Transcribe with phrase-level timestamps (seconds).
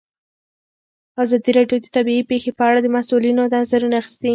[1.23, 4.29] ازادي راډیو د طبیعي پېښې په اړه د مسؤلینو نظرونه اخیستي.